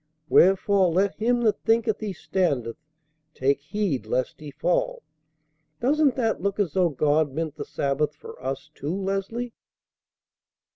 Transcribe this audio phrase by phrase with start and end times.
[0.29, 2.75] Wherefore let him that thinketh he standeth
[3.35, 5.03] take heed lest he fall.'
[5.79, 9.53] Doesn't that look as though God meant the Sabbath for us, too, Leslie?"